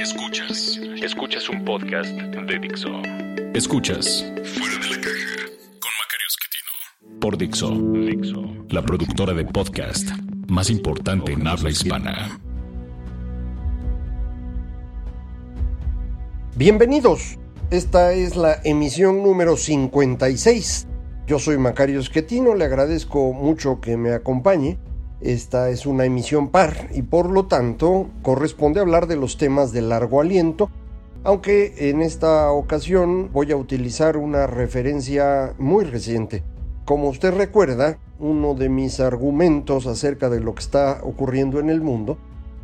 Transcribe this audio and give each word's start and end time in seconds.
Escuchas, 0.00 0.80
escuchas 1.02 1.46
un 1.50 1.62
podcast 1.62 2.08
de 2.08 2.58
Dixo. 2.58 2.88
Escuchas 3.52 4.24
Fuera 4.44 4.78
de 4.78 4.96
la 4.96 5.00
caja 5.02 5.44
con 5.78 5.90
Macario 6.00 6.26
Esquetino. 6.26 7.20
por 7.20 7.36
Dixo, 7.36 7.70
Dixo. 7.70 8.66
la 8.70 8.80
productora 8.80 9.34
de 9.34 9.44
podcast 9.44 10.08
más 10.48 10.70
importante 10.70 11.32
en 11.32 11.46
habla 11.46 11.68
hispana. 11.68 12.40
Bienvenidos. 16.56 17.38
Esta 17.70 18.14
es 18.14 18.36
la 18.36 18.58
emisión 18.64 19.22
número 19.22 19.58
56. 19.58 20.86
Yo 21.26 21.38
soy 21.38 21.58
Macario 21.58 22.00
Esquetino, 22.00 22.54
le 22.54 22.64
agradezco 22.64 23.34
mucho 23.34 23.82
que 23.82 23.98
me 23.98 24.14
acompañe. 24.14 24.78
Esta 25.20 25.68
es 25.68 25.84
una 25.84 26.06
emisión 26.06 26.48
par 26.48 26.88
y 26.94 27.02
por 27.02 27.28
lo 27.28 27.44
tanto 27.44 28.08
corresponde 28.22 28.80
hablar 28.80 29.06
de 29.06 29.16
los 29.16 29.36
temas 29.36 29.70
de 29.70 29.82
largo 29.82 30.20
aliento, 30.20 30.70
aunque 31.24 31.90
en 31.90 32.00
esta 32.00 32.50
ocasión 32.50 33.30
voy 33.30 33.52
a 33.52 33.56
utilizar 33.56 34.16
una 34.16 34.46
referencia 34.46 35.54
muy 35.58 35.84
reciente. 35.84 36.42
Como 36.86 37.10
usted 37.10 37.34
recuerda, 37.34 37.98
uno 38.18 38.54
de 38.54 38.70
mis 38.70 38.98
argumentos 38.98 39.86
acerca 39.86 40.30
de 40.30 40.40
lo 40.40 40.54
que 40.54 40.62
está 40.62 41.00
ocurriendo 41.02 41.60
en 41.60 41.68
el 41.68 41.82
mundo 41.82 42.16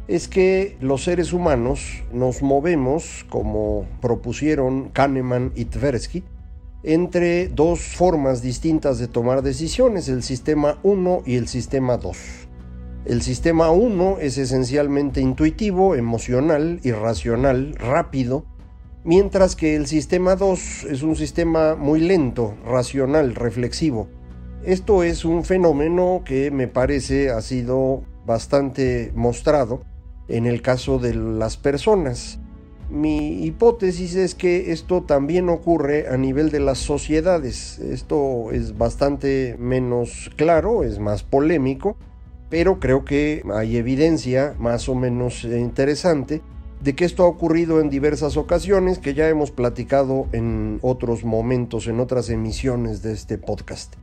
es 0.09 0.27
que 0.27 0.79
los 0.81 1.05
seres 1.05 1.35
humanos 1.35 2.05
nos 2.13 2.41
movemos, 2.43 3.27
como 3.29 3.87
propusieron 4.01 4.89
Kahneman 4.91 5.53
y 5.55 5.67
Tversky, 5.67 6.25
entre 6.85 7.49
dos 7.49 7.81
formas 7.81 8.41
distintas 8.41 8.99
de 8.99 9.09
tomar 9.09 9.43
decisiones, 9.43 10.09
el 10.09 10.23
sistema 10.23 10.79
1 10.85 11.23
y 11.27 11.35
el 11.35 11.49
sistema 11.49 11.97
2. 11.97 12.46
El 13.07 13.23
sistema 13.23 13.71
1 13.71 14.19
es 14.21 14.37
esencialmente 14.37 15.21
intuitivo, 15.21 15.95
emocional, 15.95 16.81
irracional, 16.83 17.77
rápido, 17.77 18.45
mientras 19.05 19.55
que 19.55 19.77
el 19.77 19.87
sistema 19.87 20.35
2 20.35 20.89
es 20.91 21.05
un 21.05 21.15
sistema 21.15 21.77
muy 21.77 22.01
lento, 22.01 22.57
racional, 22.67 23.37
reflexivo. 23.37 24.09
Esto 24.65 25.05
es 25.05 25.25
un 25.25 25.45
fenómeno 25.45 26.23
que 26.25 26.51
me 26.51 26.67
parece 26.67 27.31
ha 27.31 27.41
sido 27.43 28.03
bastante 28.27 29.13
mostrado 29.15 29.85
en 30.27 30.47
el 30.47 30.61
caso 30.61 30.99
de 30.99 31.15
las 31.15 31.57
personas. 31.57 32.41
Mi 32.91 33.45
hipótesis 33.45 34.17
es 34.17 34.35
que 34.35 34.73
esto 34.73 35.05
también 35.05 35.49
ocurre 35.49 36.09
a 36.09 36.17
nivel 36.17 36.51
de 36.51 36.59
las 36.59 36.79
sociedades. 36.79 37.79
Esto 37.79 38.51
es 38.51 38.77
bastante 38.77 39.55
menos 39.61 40.29
claro, 40.35 40.83
es 40.83 40.99
más 40.99 41.23
polémico, 41.23 41.97
pero 42.49 42.79
creo 42.79 43.05
que 43.05 43.43
hay 43.55 43.77
evidencia 43.77 44.55
más 44.59 44.89
o 44.89 44.95
menos 44.95 45.45
interesante 45.45 46.43
de 46.81 46.95
que 46.95 47.05
esto 47.05 47.25
ha 47.25 47.27
ocurrido 47.27 47.81
en 47.81 47.91
diversas 47.91 48.37
ocasiones 48.37 48.99
que 48.99 49.15
ya 49.15 49.29
hemos 49.29 49.51
platicado 49.51 50.27
en 50.33 50.79
otros 50.83 51.25
momentos, 51.25 51.87
en 51.87 52.01
otras 52.01 52.31
emisiones 52.31 53.03
de 53.03 53.13
este 53.13 53.39
podcast. 53.39 53.95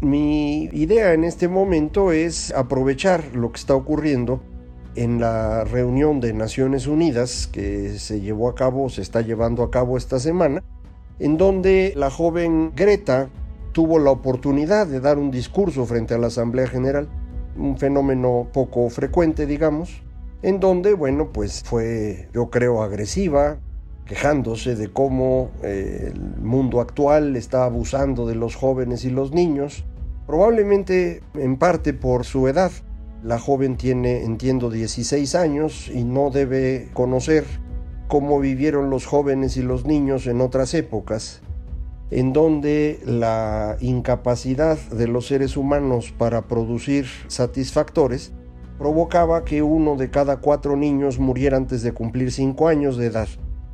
Mi 0.00 0.64
idea 0.64 1.12
en 1.12 1.24
este 1.24 1.48
momento 1.48 2.12
es 2.12 2.52
aprovechar 2.52 3.34
lo 3.34 3.50
que 3.50 3.58
está 3.58 3.74
ocurriendo 3.74 4.40
en 4.94 5.20
la 5.20 5.64
reunión 5.64 6.20
de 6.20 6.32
Naciones 6.32 6.86
Unidas 6.86 7.46
que 7.46 7.98
se 7.98 8.20
llevó 8.20 8.48
a 8.48 8.54
cabo, 8.54 8.88
se 8.88 9.02
está 9.02 9.22
llevando 9.22 9.62
a 9.62 9.70
cabo 9.70 9.96
esta 9.96 10.18
semana, 10.18 10.62
en 11.18 11.36
donde 11.36 11.92
la 11.96 12.10
joven 12.10 12.72
Greta 12.74 13.28
tuvo 13.72 13.98
la 13.98 14.10
oportunidad 14.10 14.86
de 14.86 15.00
dar 15.00 15.18
un 15.18 15.30
discurso 15.30 15.84
frente 15.84 16.14
a 16.14 16.18
la 16.18 16.28
Asamblea 16.28 16.66
General, 16.66 17.08
un 17.58 17.76
fenómeno 17.76 18.48
poco 18.52 18.88
frecuente, 18.90 19.46
digamos, 19.46 20.02
en 20.42 20.60
donde, 20.60 20.94
bueno, 20.94 21.30
pues 21.32 21.62
fue, 21.64 22.28
yo 22.32 22.50
creo, 22.50 22.82
agresiva, 22.82 23.58
quejándose 24.06 24.74
de 24.74 24.88
cómo 24.88 25.50
eh, 25.62 26.12
el 26.14 26.42
mundo 26.42 26.80
actual 26.80 27.36
está 27.36 27.64
abusando 27.64 28.26
de 28.26 28.34
los 28.34 28.56
jóvenes 28.56 29.04
y 29.04 29.10
los 29.10 29.32
niños, 29.32 29.84
probablemente 30.26 31.22
en 31.34 31.56
parte 31.58 31.92
por 31.92 32.24
su 32.24 32.48
edad. 32.48 32.70
La 33.22 33.38
joven 33.38 33.76
tiene, 33.76 34.24
entiendo, 34.24 34.70
16 34.70 35.34
años 35.34 35.90
y 35.92 36.04
no 36.04 36.30
debe 36.30 36.88
conocer 36.94 37.44
cómo 38.06 38.40
vivieron 38.40 38.90
los 38.90 39.06
jóvenes 39.06 39.56
y 39.56 39.62
los 39.62 39.84
niños 39.84 40.26
en 40.26 40.40
otras 40.40 40.72
épocas, 40.74 41.42
en 42.10 42.32
donde 42.32 43.00
la 43.04 43.76
incapacidad 43.80 44.78
de 44.90 45.08
los 45.08 45.26
seres 45.26 45.56
humanos 45.56 46.14
para 46.16 46.42
producir 46.42 47.06
satisfactores 47.26 48.32
provocaba 48.78 49.44
que 49.44 49.62
uno 49.62 49.96
de 49.96 50.10
cada 50.10 50.38
cuatro 50.38 50.76
niños 50.76 51.18
muriera 51.18 51.56
antes 51.56 51.82
de 51.82 51.92
cumplir 51.92 52.32
cinco 52.32 52.68
años 52.68 52.96
de 52.96 53.06
edad. 53.06 53.28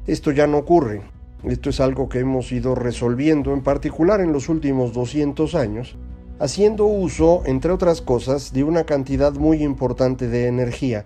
Esto 0.06 0.32
ya 0.32 0.46
no 0.46 0.58
ocurre. 0.58 1.02
Esto 1.44 1.68
es 1.70 1.78
algo 1.78 2.08
que 2.08 2.20
hemos 2.20 2.50
ido 2.52 2.74
resolviendo, 2.74 3.52
en 3.52 3.62
particular 3.62 4.20
en 4.20 4.32
los 4.32 4.48
últimos 4.48 4.94
200 4.94 5.54
años, 5.54 5.96
haciendo 6.38 6.86
uso, 6.86 7.42
entre 7.44 7.70
otras 7.70 8.00
cosas, 8.00 8.54
de 8.54 8.64
una 8.64 8.84
cantidad 8.84 9.32
muy 9.34 9.62
importante 9.62 10.28
de 10.28 10.46
energía 10.46 11.04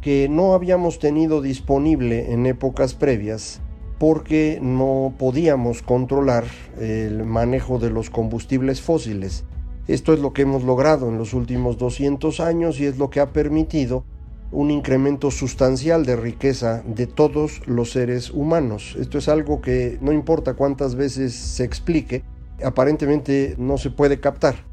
que 0.00 0.28
no 0.30 0.54
habíamos 0.54 0.98
tenido 0.98 1.42
disponible 1.42 2.32
en 2.32 2.46
épocas 2.46 2.94
previas 2.94 3.60
porque 4.00 4.58
no 4.62 5.12
podíamos 5.18 5.82
controlar 5.82 6.44
el 6.80 7.22
manejo 7.26 7.78
de 7.78 7.90
los 7.90 8.08
combustibles 8.08 8.80
fósiles. 8.80 9.44
Esto 9.88 10.14
es 10.14 10.20
lo 10.20 10.32
que 10.32 10.40
hemos 10.40 10.64
logrado 10.64 11.10
en 11.10 11.18
los 11.18 11.34
últimos 11.34 11.76
200 11.76 12.40
años 12.40 12.80
y 12.80 12.86
es 12.86 12.96
lo 12.96 13.10
que 13.10 13.20
ha 13.20 13.34
permitido 13.34 14.04
un 14.52 14.70
incremento 14.70 15.30
sustancial 15.30 16.06
de 16.06 16.16
riqueza 16.16 16.82
de 16.86 17.06
todos 17.06 17.60
los 17.66 17.90
seres 17.90 18.30
humanos. 18.30 18.96
Esto 18.98 19.18
es 19.18 19.28
algo 19.28 19.60
que 19.60 19.98
no 20.00 20.12
importa 20.12 20.54
cuántas 20.54 20.94
veces 20.94 21.34
se 21.34 21.64
explique, 21.64 22.24
aparentemente 22.64 23.54
no 23.58 23.76
se 23.76 23.90
puede 23.90 24.18
captar. 24.18 24.64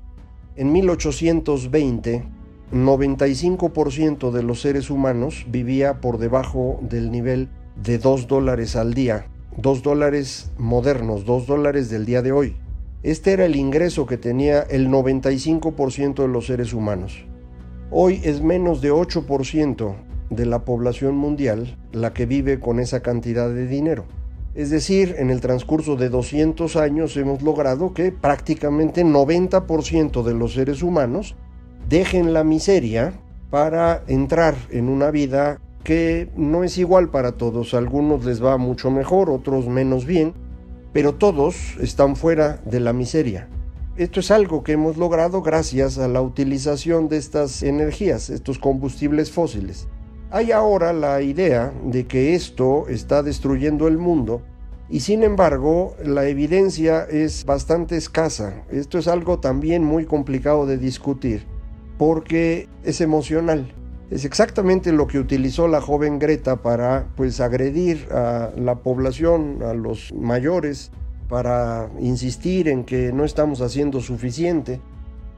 En 0.55 0.71
1820, 0.71 2.23
95% 2.71 4.31
de 4.31 4.43
los 4.43 4.61
seres 4.61 4.89
humanos 4.89 5.45
vivía 5.49 5.99
por 5.99 6.17
debajo 6.17 6.79
del 6.81 7.11
nivel 7.11 7.49
de 7.83 7.97
2 7.97 8.27
dólares 8.27 8.75
al 8.75 8.93
día, 8.93 9.27
2 9.57 9.83
dólares 9.83 10.51
modernos, 10.57 11.25
2 11.25 11.47
dólares 11.47 11.89
del 11.89 12.05
día 12.05 12.21
de 12.21 12.31
hoy. 12.31 12.55
Este 13.03 13.33
era 13.33 13.45
el 13.45 13.55
ingreso 13.55 14.05
que 14.05 14.17
tenía 14.17 14.61
el 14.61 14.89
95% 14.89 16.15
de 16.21 16.27
los 16.27 16.47
seres 16.47 16.73
humanos. 16.73 17.25
Hoy 17.91 18.19
es 18.23 18.41
menos 18.41 18.81
de 18.81 18.91
8% 18.91 19.95
de 20.29 20.45
la 20.45 20.65
población 20.65 21.15
mundial 21.15 21.77
la 21.91 22.13
que 22.13 22.25
vive 22.25 22.59
con 22.59 22.79
esa 22.79 23.01
cantidad 23.01 23.49
de 23.49 23.67
dinero. 23.67 24.05
Es 24.55 24.71
decir, 24.71 25.15
en 25.19 25.29
el 25.29 25.39
transcurso 25.39 25.95
de 25.95 26.09
200 26.09 26.75
años 26.75 27.15
hemos 27.15 27.43
logrado 27.43 27.93
que 27.93 28.11
prácticamente 28.11 29.05
90% 29.05 30.23
de 30.23 30.33
los 30.33 30.53
seres 30.53 30.81
humanos 30.81 31.35
dejen 31.87 32.33
la 32.33 32.43
miseria 32.43 33.13
para 33.51 34.03
entrar 34.07 34.55
en 34.71 34.89
una 34.89 35.11
vida 35.11 35.61
que 35.87 36.29
no 36.35 36.65
es 36.65 36.77
igual 36.77 37.11
para 37.11 37.37
todos. 37.37 37.73
A 37.73 37.77
algunos 37.77 38.25
les 38.25 38.43
va 38.43 38.57
mucho 38.57 38.91
mejor, 38.91 39.29
otros 39.29 39.69
menos 39.69 40.05
bien, 40.05 40.33
pero 40.91 41.15
todos 41.15 41.77
están 41.79 42.17
fuera 42.17 42.61
de 42.65 42.81
la 42.81 42.91
miseria. 42.91 43.47
Esto 43.95 44.19
es 44.19 44.29
algo 44.29 44.65
que 44.65 44.73
hemos 44.73 44.97
logrado 44.97 45.41
gracias 45.41 45.97
a 45.97 46.09
la 46.09 46.21
utilización 46.21 47.07
de 47.07 47.15
estas 47.15 47.63
energías, 47.63 48.29
estos 48.29 48.59
combustibles 48.59 49.31
fósiles. 49.31 49.87
Hay 50.29 50.51
ahora 50.51 50.91
la 50.91 51.21
idea 51.21 51.71
de 51.85 52.05
que 52.05 52.35
esto 52.35 52.89
está 52.89 53.23
destruyendo 53.23 53.87
el 53.87 53.97
mundo 53.97 54.41
y 54.89 54.99
sin 54.99 55.23
embargo 55.23 55.95
la 56.03 56.27
evidencia 56.27 57.05
es 57.05 57.45
bastante 57.45 57.95
escasa. 57.95 58.65
Esto 58.69 58.97
es 58.97 59.07
algo 59.07 59.39
también 59.39 59.85
muy 59.85 60.03
complicado 60.03 60.65
de 60.65 60.77
discutir 60.77 61.45
porque 61.97 62.67
es 62.83 62.99
emocional. 62.99 63.73
Es 64.09 64.23
exactamente 64.23 64.93
lo 64.93 65.05
que 65.05 65.19
utilizó 65.19 65.67
la 65.67 65.81
joven 65.81 66.17
Greta 66.17 66.61
para 66.61 67.07
pues 67.15 67.41
agredir 67.41 68.07
a 68.11 68.51
la 68.55 68.75
población, 68.75 69.59
a 69.63 69.73
los 69.73 70.13
mayores, 70.13 70.91
para 71.27 71.89
insistir 71.99 72.69
en 72.69 72.85
que 72.85 73.11
no 73.11 73.25
estamos 73.25 73.59
haciendo 73.59 73.99
suficiente. 73.99 74.79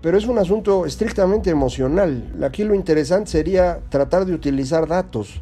pero 0.01 0.17
es 0.17 0.27
un 0.27 0.37
asunto 0.37 0.85
estrictamente 0.85 1.49
emocional. 1.49 2.33
Aquí 2.41 2.63
lo 2.63 2.73
interesante 2.73 3.31
sería 3.31 3.81
tratar 3.89 4.25
de 4.25 4.33
utilizar 4.33 4.87
datos. 4.87 5.41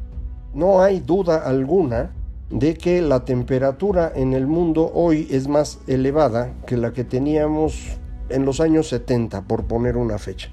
No 0.54 0.82
hay 0.82 1.00
duda 1.00 1.44
alguna 1.46 2.12
de 2.50 2.74
que 2.74 3.02
la 3.02 3.24
temperatura 3.24 4.12
en 4.16 4.34
el 4.34 4.48
mundo 4.48 4.90
hoy 4.94 5.28
es 5.30 5.48
más 5.48 5.80
elevada 5.86 6.54
que 6.66 6.78
la 6.78 6.92
que 6.92 7.04
teníamos 7.04 8.00
en 8.30 8.46
los 8.46 8.60
años 8.60 8.88
70, 8.90 9.44
por 9.44 9.66
poner 9.66 9.96
una 9.96 10.18
fecha. 10.18 10.50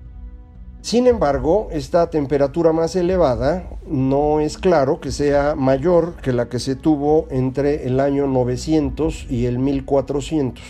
Sin 0.85 1.07
embargo, 1.07 1.69
esta 1.71 2.11
temperatura 2.11 2.75
más 2.75 2.95
elevada 2.95 3.71
no 3.87 4.41
es 4.41 4.59
claro 4.59 5.01
que 5.01 5.13
sea 5.13 5.55
mayor 5.55 6.17
que 6.17 6.35
la 6.35 6.51
que 6.51 6.59
se 6.59 6.77
tuvo 6.77 7.27
entre 7.31 7.87
el 7.87 8.01
año 8.01 8.27
900 8.27 9.29
y 9.31 9.47
el 9.47 9.59
1400. 9.59 10.63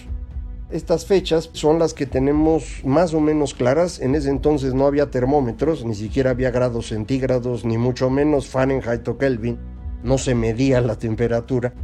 Estas 0.71 1.07
fechas 1.07 1.51
son 1.53 1.81
las 1.81 1.95
que 1.95 2.07
tenemos 2.07 2.83
más 2.85 3.13
o 3.13 3.19
menos 3.21 3.55
claras. 3.55 3.99
En 3.99 4.15
ese 4.15 4.31
entonces 4.31 4.73
no 4.73 4.87
había 4.87 5.11
termómetros, 5.11 5.85
ni 5.85 5.97
siquiera 5.97 6.31
había 6.31 6.53
grados 6.53 6.91
centígrados, 6.91 7.65
ni 7.65 7.77
mucho 7.77 8.09
menos 8.09 8.47
Fahrenheit 8.47 9.09
o 9.09 9.19
Kelvin. 9.19 9.59
No 10.05 10.19
se 10.19 10.37
medía 10.37 10.81
la 10.81 10.97
temperatura. 10.97 11.75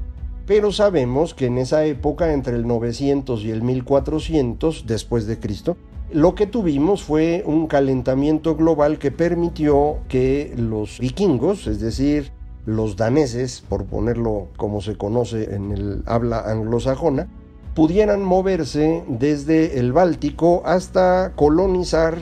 Pero 0.46 0.70
sabemos 0.70 1.34
que 1.34 1.46
en 1.46 1.58
esa 1.58 1.84
época, 1.84 2.32
entre 2.32 2.54
el 2.54 2.68
900 2.68 3.42
y 3.42 3.50
el 3.50 3.62
1400 3.62 4.86
después 4.86 5.26
de 5.26 5.40
Cristo, 5.40 5.76
lo 6.12 6.34
que 6.34 6.46
tuvimos 6.46 7.02
fue 7.02 7.42
un 7.46 7.66
calentamiento 7.66 8.56
global 8.56 8.98
que 8.98 9.10
permitió 9.10 9.98
que 10.08 10.52
los 10.56 10.98
vikingos, 10.98 11.66
es 11.66 11.80
decir, 11.80 12.32
los 12.66 12.96
daneses, 12.96 13.64
por 13.68 13.84
ponerlo 13.86 14.48
como 14.56 14.80
se 14.80 14.96
conoce 14.96 15.54
en 15.54 15.72
el 15.72 16.02
habla 16.06 16.40
anglosajona, 16.40 17.28
pudieran 17.74 18.22
moverse 18.22 19.04
desde 19.08 19.78
el 19.78 19.92
Báltico 19.92 20.62
hasta 20.64 21.32
colonizar 21.36 22.18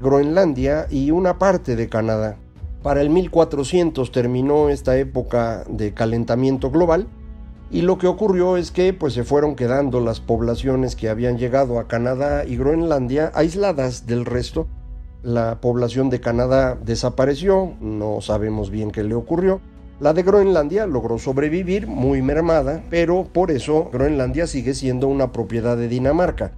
Groenlandia 0.00 0.86
y 0.90 1.10
una 1.10 1.38
parte 1.38 1.76
de 1.76 1.88
Canadá. 1.88 2.36
Para 2.82 3.00
el 3.00 3.10
1400 3.10 4.12
terminó 4.12 4.68
esta 4.68 4.96
época 4.98 5.64
de 5.68 5.94
calentamiento 5.94 6.70
global 6.70 7.06
y 7.72 7.80
lo 7.80 7.96
que 7.96 8.06
ocurrió 8.06 8.58
es 8.58 8.70
que 8.70 8.92
pues 8.92 9.14
se 9.14 9.24
fueron 9.24 9.56
quedando 9.56 10.00
las 10.00 10.20
poblaciones 10.20 10.94
que 10.94 11.08
habían 11.08 11.38
llegado 11.38 11.78
a 11.78 11.88
Canadá 11.88 12.44
y 12.44 12.58
Groenlandia 12.58 13.32
aisladas 13.34 14.06
del 14.06 14.26
resto. 14.26 14.66
La 15.22 15.58
población 15.62 16.10
de 16.10 16.20
Canadá 16.20 16.76
desapareció, 16.84 17.72
no 17.80 18.20
sabemos 18.20 18.70
bien 18.70 18.90
qué 18.90 19.02
le 19.02 19.14
ocurrió. 19.14 19.62
La 20.00 20.12
de 20.12 20.22
Groenlandia 20.22 20.86
logró 20.86 21.18
sobrevivir 21.18 21.86
muy 21.86 22.20
mermada, 22.20 22.84
pero 22.90 23.24
por 23.32 23.50
eso 23.50 23.88
Groenlandia 23.90 24.46
sigue 24.46 24.74
siendo 24.74 25.08
una 25.08 25.32
propiedad 25.32 25.78
de 25.78 25.88
Dinamarca. 25.88 26.52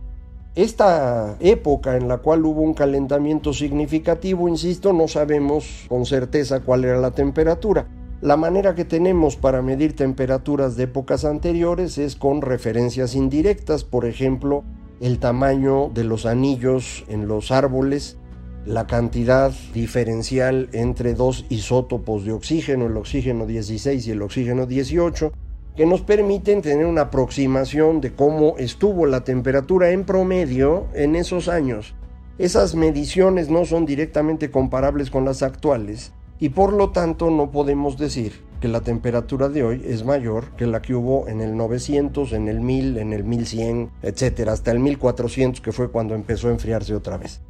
Esta 0.57 1.37
época 1.39 1.97
en 1.97 2.09
la 2.09 2.19
cual 2.19 2.45
hubo 2.45 2.63
un 2.63 2.75
calentamiento 2.75 3.53
significativo, 3.53 4.49
insisto, 4.49 4.93
no 4.93 5.07
sabemos 5.07 5.85
con 5.89 6.07
certeza 6.07 6.61
cuál 6.61 6.85
era 6.85 6.99
la 6.99 7.13
temperatura. 7.13 7.87
La 8.21 8.37
manera 8.37 8.75
que 8.75 8.85
tenemos 8.85 9.37
para 9.37 9.61
medir 9.61 9.95
temperaturas 9.97 10.77
de 10.77 10.85
épocas 10.85 11.25
anteriores 11.25 11.99
es 11.99 12.17
con 12.17 12.41
referencias 12.41 13.15
indirectas, 13.15 13.85
por 13.85 14.07
ejemplo, 14.07 14.65
el 15.01 15.19
tamaño 15.19 15.91
de 15.93 16.05
los 16.05 16.25
anillos 16.25 17.05
en 17.09 17.29
los 17.29 17.51
árboles, 17.51 18.17
la 18.65 18.87
cantidad 18.87 19.53
diferencial 19.75 20.71
entre 20.73 21.15
dos 21.15 21.45
isótopos 21.51 22.25
de 22.25 22.33
oxígeno, 22.33 22.87
el 22.87 22.97
oxígeno 22.97 23.47
16 23.47 24.07
y 24.07 24.11
el 24.11 24.23
oxígeno 24.23 24.65
18, 24.67 25.33
que 25.77 25.85
nos 25.85 26.01
permiten 26.03 26.63
tener 26.63 26.87
una 26.87 27.03
aproximación 27.03 28.01
de 28.01 28.15
cómo 28.15 28.57
estuvo 28.59 29.07
la 29.07 29.25
temperatura 29.25 29.91
en 29.91 30.05
promedio 30.05 30.87
en 30.95 31.17
esos 31.17 31.49
años. 31.49 31.95
Esas 32.39 32.75
mediciones 32.75 33.51
no 33.51 33.65
son 33.65 33.85
directamente 33.85 34.51
comparables 34.51 35.11
con 35.11 35.25
las 35.25 35.43
actuales, 35.43 36.13
y 36.41 36.51
por 36.51 36.73
lo 36.73 36.91
tanto 36.91 37.31
no 37.31 37.51
podemos 37.51 37.97
decir 37.97 38.43
que 38.61 38.69
la 38.69 38.81
temperatura 38.81 39.49
de 39.49 39.63
hoy 39.63 39.83
es 39.85 40.05
mayor 40.05 40.51
que 40.57 40.67
la 40.67 40.81
que 40.81 40.95
hubo 40.95 41.29
en 41.29 41.41
el 41.41 41.57
900, 41.57 42.33
en 42.33 42.49
el 42.49 42.61
1000, 42.61 42.99
en 42.99 43.13
el 43.13 43.25
1100, 43.25 43.91
etcétera, 44.03 44.53
hasta 44.53 44.71
el 44.71 44.81
1400 44.81 45.61
que 45.61 45.73
fue 45.73 45.91
cuando 45.91 46.15
empezó 46.15 46.49
a 46.49 46.53
enfriarse 46.53 46.95
otra 46.95 47.19
vez. 47.19 47.41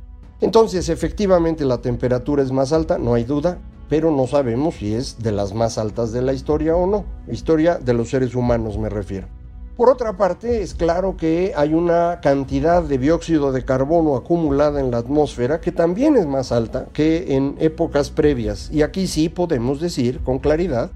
Entonces, 0.41 0.89
efectivamente 0.89 1.65
la 1.65 1.79
temperatura 1.79 2.43
es 2.43 2.51
más 2.51 2.73
alta, 2.73 2.99
no 2.99 3.15
hay 3.15 3.25
duda, 3.25 3.59
pero 3.89 4.11
no 4.11 4.27
sabemos 4.27 4.75
si 4.75 4.95
es 4.95 5.23
de 5.23 5.33
las 5.33 5.55
más 5.55 5.79
altas 5.79 6.13
de 6.13 6.23
la 6.23 6.33
historia 6.33 6.75
o 6.75 6.87
no. 6.87 7.05
Historia 7.31 7.77
de 7.77 7.95
los 7.95 8.11
seres 8.11 8.35
humanos 8.35 8.77
me 8.77 8.89
refiero. 8.89 9.29
Por 9.77 9.91
otra 9.91 10.17
parte, 10.17 10.63
es 10.63 10.73
claro 10.73 11.17
que 11.17 11.53
hay 11.57 11.75
una 11.75 12.21
cantidad 12.23 12.81
de 12.81 12.97
dióxido 12.97 13.51
de 13.51 13.65
carbono 13.65 14.15
acumulada 14.15 14.79
en 14.79 14.93
la 14.93 14.99
atmósfera 14.99 15.61
que 15.61 15.73
también 15.73 16.15
es 16.15 16.27
más 16.27 16.53
alta 16.53 16.87
que 16.93 17.35
en 17.35 17.57
épocas 17.59 18.11
previas. 18.11 18.71
Y 18.71 18.83
aquí 18.83 19.09
sí 19.09 19.29
podemos 19.29 19.81
decir 19.81 20.21
con 20.21 20.39
claridad 20.39 20.93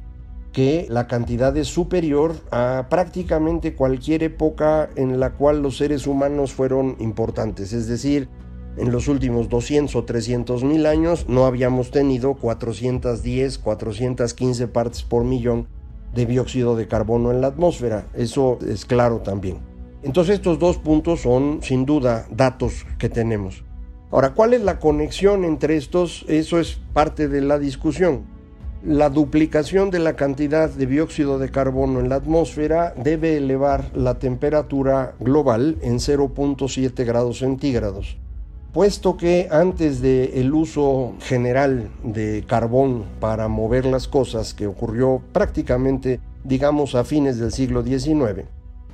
que 0.53 0.87
la 0.91 1.09
cantidad 1.09 1.57
es 1.57 1.67
superior 1.67 2.37
a 2.53 2.87
prácticamente 2.89 3.75
cualquier 3.75 4.23
época 4.23 4.89
en 4.95 5.19
la 5.19 5.33
cual 5.33 5.61
los 5.61 5.77
seres 5.77 6.07
humanos 6.07 6.53
fueron 6.53 6.95
importantes. 7.01 7.73
Es 7.73 7.89
decir, 7.89 8.29
en 8.77 8.93
los 8.93 9.09
últimos 9.09 9.49
200 9.49 9.97
o 9.97 10.05
300 10.05 10.63
mil 10.63 10.87
años 10.87 11.27
no 11.29 11.47
habíamos 11.47 11.91
tenido 11.91 12.35
410, 12.35 13.59
415 13.59 14.69
partes 14.69 15.03
por 15.03 15.25
millón 15.25 15.67
de 16.15 16.27
dióxido 16.27 16.77
de 16.77 16.89
carbono 16.89 17.31
en 17.31 17.41
la 17.41 17.49
atmósfera. 17.49 18.07
Eso 18.15 18.59
es 18.67 18.85
claro 18.85 19.19
también. 19.19 19.59
Entonces 20.03 20.37
estos 20.37 20.59
dos 20.59 20.79
puntos 20.79 21.23
son 21.23 21.61
sin 21.63 21.85
duda 21.85 22.27
datos 22.31 22.87
que 22.99 23.09
tenemos. 23.09 23.65
Ahora, 24.11 24.33
¿cuál 24.33 24.55
es 24.55 24.63
la 24.63 24.79
conexión 24.79 25.45
entre 25.45 25.77
estos? 25.77 26.25
Eso 26.29 26.59
es 26.59 26.81
parte 26.93 27.29
de 27.29 27.43
la 27.43 27.59
discusión. 27.59 28.23
La 28.85 29.11
duplicación 29.11 29.91
de 29.91 29.99
la 29.99 30.15
cantidad 30.15 30.71
de 30.71 30.87
dióxido 30.87 31.39
de 31.39 31.51
carbono 31.51 32.01
en 32.01 32.09
la 32.09 32.17
atmósfera 32.17 32.95
debe 32.97 33.37
elevar 33.37 33.91
la 33.95 34.19
temperatura 34.19 35.15
global 35.19 35.79
en 35.83 35.97
0.7 35.97 37.05
grados 37.05 37.39
centígrados 37.39 38.19
puesto 38.79 39.17
que 39.17 39.49
antes 39.51 40.01
del 40.01 40.55
uso 40.55 41.15
general 41.19 41.91
de 42.05 42.45
carbón 42.47 43.07
para 43.19 43.49
mover 43.49 43.85
las 43.85 44.07
cosas, 44.07 44.55
que 44.55 44.69
ocurrió 44.69 45.21
prácticamente, 45.33 46.21
digamos, 46.45 46.95
a 46.95 47.03
fines 47.03 47.41
del 47.41 47.51
siglo 47.51 47.83
XIX, 47.83 48.45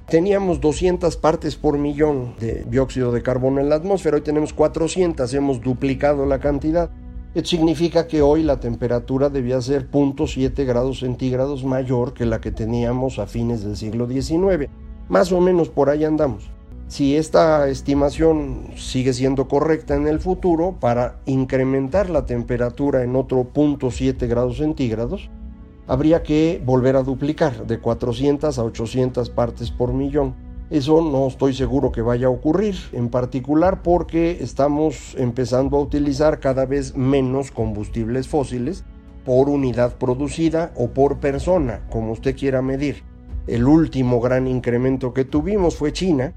teníamos 0.09 0.63
200 0.63 1.19
partes 1.19 1.57
por 1.57 1.77
millón 1.77 2.35
de 2.41 2.65
dióxido 2.65 3.13
de 3.13 3.23
carbono 3.23 3.61
en 3.61 3.69
la 3.69 3.75
atmósfera, 3.75 4.17
hoy 4.17 4.23
tenemos 4.23 4.55
400, 4.55 5.35
hemos 5.35 5.61
duplicado 5.61 6.25
la 6.25 6.41
cantidad. 6.41 6.89
Esto 7.35 7.51
significa 7.51 8.07
que 8.07 8.23
hoy 8.23 8.43
la 8.43 8.61
temperatura 8.61 9.29
debía 9.29 9.61
ser 9.61 9.91
0.7 9.91 10.65
grados 10.65 11.01
centígrados 11.01 11.63
mayor 11.63 12.15
que 12.15 12.25
la 12.25 12.41
que 12.41 12.53
teníamos 12.53 13.19
a 13.19 13.27
fines 13.27 13.63
del 13.63 13.77
siglo 13.77 14.09
XIX. 14.09 14.71
Más 15.11 15.31
o 15.31 15.43
menos 15.43 15.69
por 15.69 15.91
ahí 15.91 16.05
andamos. 16.05 16.54
Si 16.87 17.17
esta 17.17 17.69
estimación 17.69 18.69
sigue 18.77 19.15
siendo 19.15 19.49
correcta 19.49 19.97
en 19.97 20.07
el 20.07 20.21
futuro, 20.21 20.77
para 20.79 21.19
incrementar 21.25 22.11
la 22.11 22.27
temperatura 22.27 23.03
en 23.03 23.17
otro 23.17 23.49
0.7 23.53 24.29
grados 24.29 24.59
centígrados, 24.59 25.31
habría 25.87 26.23
que 26.23 26.63
volver 26.65 26.97
a 26.97 27.03
duplicar 27.03 27.67
de 27.67 27.81
400 27.81 28.59
a 28.59 28.65
800 28.65 29.31
partes 29.31 29.71
por 29.71 29.95
millón. 29.95 30.35
Eso 30.71 31.03
no 31.03 31.27
estoy 31.27 31.55
seguro 31.55 31.91
que 31.91 32.03
vaya 32.03 32.27
a 32.27 32.31
ocurrir, 32.31 32.77
en 32.93 33.09
particular 33.09 33.83
porque 33.83 34.39
estamos 34.41 35.15
empezando 35.17 35.77
a 35.77 35.81
utilizar 35.81 36.39
cada 36.39 36.67
vez 36.67 36.97
menos 36.97 37.51
combustibles 37.51 38.29
fósiles 38.29 38.85
por 39.25 39.49
unidad 39.49 39.97
producida 39.97 40.73
o 40.77 40.89
por 40.89 41.19
persona, 41.19 41.81
como 41.91 42.13
usted 42.13 42.37
quiera 42.37 42.61
medir. 42.61 43.03
El 43.47 43.67
último 43.67 44.21
gran 44.21 44.47
incremento 44.47 45.13
que 45.13 45.25
tuvimos 45.25 45.77
fue 45.77 45.93
China, 45.93 46.35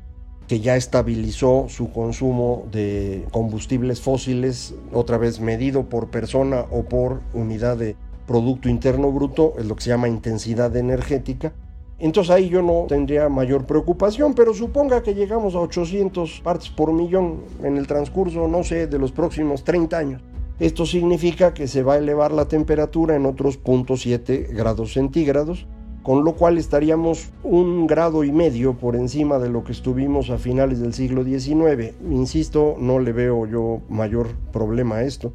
que 0.48 0.62
ya 0.62 0.76
estabilizó 0.76 1.66
su 1.68 1.92
consumo 1.92 2.66
de 2.72 3.26
combustibles 3.32 4.00
fósiles, 4.00 4.76
otra 4.94 5.18
vez 5.18 5.42
medido 5.42 5.90
por 5.90 6.10
persona 6.10 6.66
o 6.72 6.84
por 6.84 7.22
unidad 7.34 7.78
de 7.78 7.96
Producto 8.26 8.70
Interno 8.70 9.12
Bruto, 9.12 9.54
es 9.58 9.66
lo 9.66 9.76
que 9.76 9.84
se 9.84 9.90
llama 9.90 10.08
intensidad 10.08 10.76
energética. 10.76 11.54
Entonces 12.00 12.32
ahí 12.32 12.50
yo 12.50 12.62
no 12.62 12.86
tendría 12.88 13.28
mayor 13.28 13.66
preocupación, 13.66 14.36
pero 14.36 14.54
suponga 14.54 15.02
que 15.02 15.16
llegamos 15.16 15.56
a 15.56 15.60
800 15.60 16.42
partes 16.42 16.70
por 16.70 16.94
millón 16.94 17.42
en 17.64 17.78
el 17.78 17.88
transcurso, 17.88 18.48
no 18.48 18.64
sé, 18.64 18.88
de 18.88 19.00
los 19.00 19.12
próximos 19.12 19.64
30 19.64 19.98
años. 19.98 20.22
Esto 20.60 20.86
significa 20.86 21.54
que 21.54 21.68
se 21.68 21.84
va 21.84 21.96
a 21.96 21.98
elevar 21.98 22.32
la 22.32 22.48
temperatura 22.48 23.16
en 23.16 23.26
otros 23.26 23.62
0.7 23.62 24.54
grados 24.56 24.94
centígrados 24.94 25.68
con 26.08 26.24
lo 26.24 26.36
cual 26.36 26.58
estaríamos 26.58 27.32
un 27.44 27.86
grado 27.86 28.24
y 28.24 28.32
medio 28.32 28.78
por 28.78 28.96
encima 28.96 29.40
de 29.40 29.50
lo 29.50 29.66
que 29.66 29.74
estuvimos 29.74 30.30
a 30.30 30.38
finales 30.38 30.80
del 30.80 30.94
siglo 30.94 31.26
XIX. 31.26 31.96
Insisto, 32.10 32.78
no 32.80 33.00
le 33.00 33.12
veo 33.12 33.46
yo 33.46 33.82
mayor 33.90 34.30
problema 34.54 34.96
a 34.96 35.04
esto. 35.04 35.34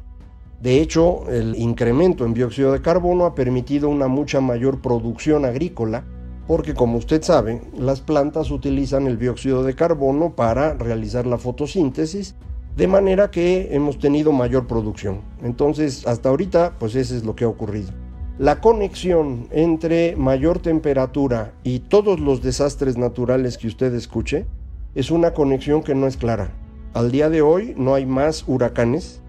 De 0.59 0.81
hecho, 0.81 1.29
el 1.29 1.55
incremento 1.57 2.25
en 2.25 2.33
dióxido 2.33 2.71
de 2.71 2.81
carbono 2.81 3.25
ha 3.25 3.35
permitido 3.35 3.87
una 3.87 4.07
mucha 4.07 4.41
mayor 4.41 4.81
producción 4.81 5.45
agrícola, 5.45 6.05
porque 6.47 6.73
como 6.73 6.97
usted 6.97 7.21
sabe, 7.21 7.61
las 7.77 8.01
plantas 8.01 8.49
utilizan 8.49 9.05
el 9.05 9.19
dióxido 9.19 9.63
de 9.63 9.75
carbono 9.75 10.35
para 10.35 10.73
realizar 10.73 11.27
la 11.27 11.37
fotosíntesis 11.37 12.33
De 12.75 12.87
manera 12.87 13.29
que 13.29 13.75
hemos 13.75 13.99
tenido 13.99 14.31
mayor 14.31 14.65
producción. 14.65 15.21
Entonces, 15.43 16.07
hasta 16.07 16.29
ahorita, 16.29 16.73
pues 16.79 16.95
eso 16.95 17.15
es 17.15 17.23
lo 17.23 17.35
que 17.35 17.43
ha 17.43 17.47
ocurrido. 17.47 17.91
La 18.39 18.61
conexión 18.61 19.47
entre 19.51 20.15
mayor 20.15 20.57
temperatura 20.57 21.53
y 21.63 21.81
todos 21.81 22.19
los 22.19 22.41
desastres 22.41 22.97
naturales 22.97 23.59
que 23.59 23.67
usted 23.67 23.93
escuche 23.93 24.47
es 24.95 25.11
una 25.11 25.35
conexión 25.35 25.83
que 25.83 25.93
no 25.93 26.07
es 26.07 26.17
clara. 26.17 26.51
Al 26.95 27.11
día 27.11 27.29
de 27.29 27.43
hoy 27.43 27.75
no 27.77 27.93
hay 27.93 28.07
más 28.07 28.43
huracanes, 28.47 29.21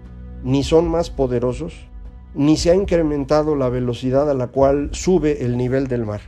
ni 0.43 0.63
son 0.63 0.89
más 0.89 1.11
poderosos, 1.11 1.75
ni 2.33 2.57
se 2.57 2.71
ha 2.71 2.75
incrementado 2.75 3.55
la 3.55 3.69
velocidad 3.69 4.27
a 4.27 4.33
la 4.33 4.47
cual 4.47 4.89
sube 4.91 5.45
el 5.45 5.55
nivel 5.55 5.87
del 5.87 6.03
mar. 6.03 6.21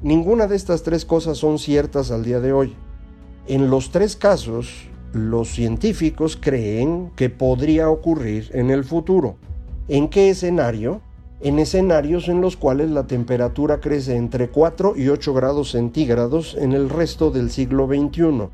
Ninguna 0.00 0.46
de 0.46 0.54
estas 0.54 0.84
tres 0.84 1.04
cosas 1.04 1.38
son 1.38 1.58
ciertas 1.58 2.12
al 2.12 2.22
día 2.22 2.38
de 2.38 2.52
hoy. 2.52 2.76
En 3.48 3.68
los 3.68 3.90
tres 3.90 4.14
casos, 4.14 4.88
los 5.12 5.48
científicos 5.48 6.38
creen 6.40 7.10
que 7.16 7.30
podría 7.30 7.90
ocurrir 7.90 8.48
en 8.52 8.70
el 8.70 8.84
futuro. 8.84 9.34
¿En 9.88 10.08
qué 10.08 10.30
escenario? 10.30 11.00
En 11.42 11.58
escenarios 11.58 12.28
en 12.28 12.40
los 12.40 12.56
cuales 12.56 12.90
la 12.90 13.06
temperatura 13.08 13.80
crece 13.80 14.16
entre 14.16 14.48
4 14.48 14.94
y 14.96 15.08
8 15.08 15.34
grados 15.34 15.72
centígrados 15.72 16.56
en 16.58 16.72
el 16.72 16.88
resto 16.88 17.32
del 17.32 17.50
siglo 17.50 17.88
XXI. 17.88 18.48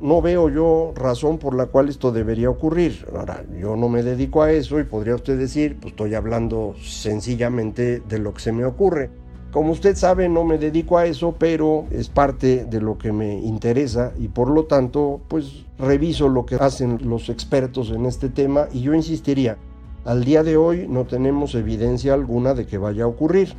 No 0.00 0.20
veo 0.20 0.48
yo 0.48 0.92
razón 0.96 1.38
por 1.38 1.54
la 1.54 1.66
cual 1.66 1.88
esto 1.88 2.10
debería 2.10 2.50
ocurrir. 2.50 3.06
Ahora, 3.16 3.44
yo 3.60 3.76
no 3.76 3.88
me 3.88 4.02
dedico 4.02 4.42
a 4.42 4.50
eso 4.50 4.80
y 4.80 4.84
podría 4.84 5.14
usted 5.14 5.38
decir, 5.38 5.76
pues 5.80 5.92
estoy 5.92 6.14
hablando 6.14 6.74
sencillamente 6.82 8.00
de 8.00 8.18
lo 8.18 8.34
que 8.34 8.40
se 8.40 8.50
me 8.50 8.64
ocurre. 8.64 9.10
Como 9.52 9.70
usted 9.70 9.94
sabe, 9.94 10.28
no 10.28 10.42
me 10.42 10.58
dedico 10.58 10.98
a 10.98 11.06
eso, 11.06 11.36
pero 11.38 11.84
es 11.92 12.08
parte 12.08 12.64
de 12.64 12.80
lo 12.80 12.98
que 12.98 13.12
me 13.12 13.38
interesa 13.38 14.12
y 14.18 14.26
por 14.26 14.48
lo 14.48 14.64
tanto, 14.64 15.20
pues 15.28 15.64
reviso 15.78 16.28
lo 16.28 16.44
que 16.44 16.56
hacen 16.56 16.98
los 17.04 17.28
expertos 17.28 17.92
en 17.92 18.06
este 18.06 18.28
tema 18.28 18.66
y 18.72 18.80
yo 18.80 18.94
insistiría, 18.94 19.58
al 20.04 20.24
día 20.24 20.42
de 20.42 20.56
hoy 20.56 20.86
no 20.88 21.04
tenemos 21.04 21.54
evidencia 21.54 22.14
alguna 22.14 22.54
de 22.54 22.66
que 22.66 22.78
vaya 22.78 23.04
a 23.04 23.08
ocurrir. 23.08 23.54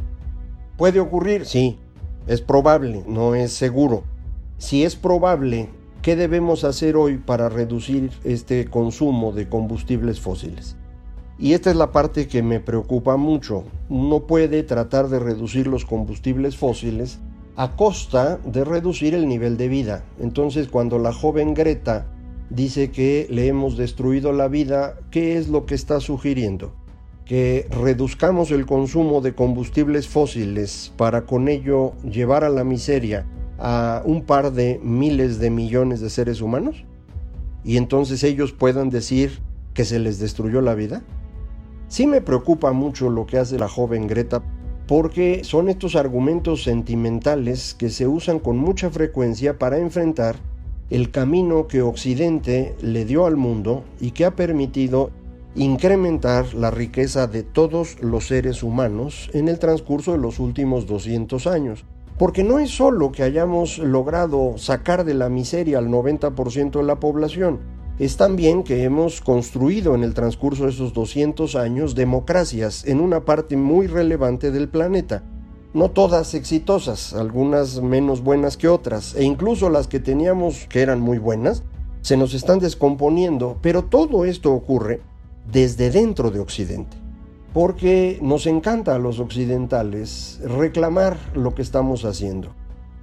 ¿Puede 0.78 1.00
ocurrir? 1.00 1.46
Sí. 1.46 1.78
Es 2.28 2.42
probable, 2.42 3.04
no 3.08 3.36
es 3.36 3.54
seguro. 3.54 4.04
Si 4.58 4.84
es 4.84 4.96
probable, 4.96 5.70
¿qué 6.02 6.16
debemos 6.16 6.64
hacer 6.64 6.96
hoy 6.96 7.18
para 7.18 7.50
reducir 7.50 8.12
este 8.24 8.66
consumo 8.66 9.32
de 9.32 9.48
combustibles 9.48 10.20
fósiles? 10.20 10.76
Y 11.40 11.54
esta 11.54 11.70
es 11.70 11.76
la 11.76 11.92
parte 11.92 12.28
que 12.28 12.44
me 12.44 12.60
preocupa 12.60 13.18
mucho. 13.18 13.64
Uno 13.90 14.22
puede 14.22 14.64
tratar 14.64 15.10
de 15.10 15.20
reducir 15.20 15.68
los 15.68 15.86
combustibles 15.86 16.58
fósiles 16.58 17.20
a 17.56 17.76
costa 17.76 18.40
de 18.46 18.64
reducir 18.64 19.14
el 19.14 19.28
nivel 19.28 19.58
de 19.58 19.68
vida. 19.68 20.04
Entonces, 20.20 20.68
cuando 20.68 21.00
la 21.00 21.14
joven 21.14 21.54
Greta 21.54 22.06
dice 22.50 22.92
que 22.92 23.28
le 23.30 23.48
hemos 23.48 23.78
destruido 23.78 24.32
la 24.32 24.48
vida, 24.48 24.96
¿qué 25.12 25.38
es 25.38 25.48
lo 25.48 25.66
que 25.66 25.76
está 25.76 26.00
sugiriendo? 26.00 26.74
Que 27.26 27.68
reduzcamos 27.70 28.52
el 28.52 28.66
consumo 28.66 29.22
de 29.22 29.34
combustibles 29.34 30.08
fósiles 30.08 30.92
para 30.98 31.26
con 31.26 31.48
ello 31.48 31.94
llevar 32.04 32.44
a 32.44 32.50
la 32.50 32.64
miseria 32.64 33.26
a 33.60 34.02
un 34.06 34.24
par 34.24 34.52
de 34.52 34.80
miles 34.84 35.40
de 35.40 35.50
millones 35.50 36.02
de 36.02 36.10
seres 36.10 36.42
humanos 36.42 36.84
y 37.64 37.78
entonces 37.78 38.24
ellos 38.24 38.52
puedan 38.52 38.90
decir 38.90 39.40
que 39.74 39.86
se 39.86 40.00
les 40.00 40.20
destruyó 40.20 40.62
la 40.62 40.76
vida? 40.76 41.02
Sí 41.88 42.08
me 42.08 42.22
preocupa 42.22 42.72
mucho 42.72 43.10
lo 43.10 43.26
que 43.26 43.38
hace 43.38 43.58
la 43.58 43.70
joven 43.70 44.08
Greta 44.08 44.44
porque 44.88 45.44
son 45.44 45.70
estos 45.70 45.96
argumentos 45.96 46.64
sentimentales 46.64 47.74
que 47.74 47.90
se 47.90 48.08
usan 48.08 48.40
con 48.40 48.58
mucha 48.58 48.90
frecuencia 48.90 49.58
para 49.58 49.78
enfrentar 49.78 50.36
el 50.94 51.10
camino 51.10 51.68
que 51.68 51.82
Occidente 51.82 52.76
le 52.84 53.04
dio 53.04 53.26
al 53.26 53.36
mundo 53.36 53.84
y 54.00 54.12
que 54.12 54.26
ha 54.26 54.36
permitido 54.36 55.10
incrementar 55.56 56.54
la 56.54 56.70
riqueza 56.70 57.26
de 57.26 57.42
todos 57.42 58.00
los 58.00 58.28
seres 58.28 58.62
humanos 58.62 59.32
en 59.34 59.50
el 59.50 59.58
transcurso 59.58 60.12
de 60.12 60.20
los 60.20 60.38
últimos 60.38 60.86
200 60.86 61.48
años. 61.48 61.84
Porque 62.20 62.44
no 62.44 62.60
es 62.60 62.70
solo 62.70 63.12
que 63.12 63.24
hayamos 63.24 63.80
logrado 63.80 64.60
sacar 64.60 65.04
de 65.04 65.16
la 65.16 65.30
miseria 65.30 65.80
al 65.80 65.88
90% 65.88 66.74
de 66.74 66.84
la 66.84 67.00
población, 67.00 67.62
es 67.98 68.16
también 68.16 68.62
que 68.62 68.84
hemos 68.84 69.20
construido 69.20 69.96
en 69.96 70.04
el 70.04 70.14
transcurso 70.14 70.66
de 70.66 70.70
esos 70.70 70.94
200 70.94 71.56
años 71.56 71.96
democracias 71.96 72.86
en 72.86 73.00
una 73.00 73.26
parte 73.26 73.58
muy 73.58 73.88
relevante 73.88 74.52
del 74.52 74.70
planeta 74.70 75.24
no 75.74 75.90
todas 75.90 76.36
exitosas, 76.36 77.14
algunas 77.14 77.82
menos 77.82 78.22
buenas 78.22 78.58
que 78.58 78.68
otras, 78.68 79.16
e 79.16 79.24
incluso 79.24 79.70
las 79.70 79.88
que 79.88 80.00
teníamos 80.00 80.68
que 80.68 80.82
eran 80.82 81.02
muy 81.02 81.18
buenas, 81.18 81.64
se 82.02 82.16
nos 82.16 82.34
están 82.34 82.60
descomponiendo, 82.60 83.58
pero 83.62 83.84
todo 83.84 84.26
esto 84.26 84.54
ocurre 84.54 85.02
desde 85.52 85.90
dentro 85.90 86.30
de 86.30 86.40
Occidente, 86.40 86.96
porque 87.54 88.20
nos 88.22 88.46
encanta 88.46 88.94
a 88.94 89.00
los 89.00 89.20
occidentales 89.20 90.40
reclamar 90.44 91.18
lo 91.34 91.56
que 91.56 91.64
estamos 91.64 92.06
haciendo, 92.06 92.50